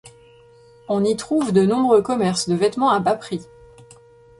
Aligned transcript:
On 0.87 1.03
y 1.03 1.15
trouve 1.15 1.51
de 1.51 1.63
nombreux 1.63 2.01
commerces 2.01 2.49
de 2.49 2.55
vêtements 2.55 2.89
à 2.89 2.99
bas 2.99 3.13
prix. 3.13 3.45